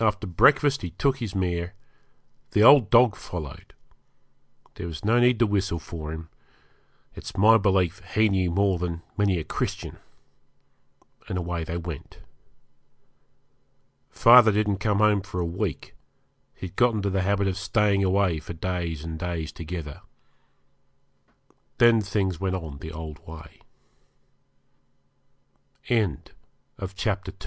[0.00, 1.74] After breakfast he took his mare,
[2.52, 3.74] the old dog followed;
[4.76, 6.30] there was no need to whistle for him
[7.14, 9.98] it's my belief he knew more than many a Christian
[11.28, 12.20] and away they went.
[14.08, 15.94] Father didn't come home for a week
[16.54, 20.00] he had got into the habit of staying away for days and days together.
[21.76, 23.60] Then things went on the old way.
[25.84, 26.30] Chapter 3
[26.78, 27.38] So the year